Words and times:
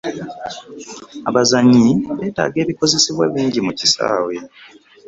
Abazannyi 1.29 1.85
betaaga 2.19 2.57
ebikozesebwa 2.63 3.23
bingi 3.33 3.59
mu 3.65 3.71
kisaawe. 3.79 4.35